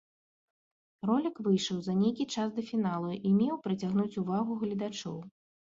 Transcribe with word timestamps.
Ролік 1.09 1.35
выйшаў 1.47 1.77
за 1.89 1.93
нейкі 2.01 2.29
час 2.35 2.49
да 2.57 2.67
фіналу 2.73 3.09
і 3.27 3.39
меў 3.39 3.55
прыцягнуць 3.69 4.13
увагу 4.25 4.51
гледачоў. 4.65 5.17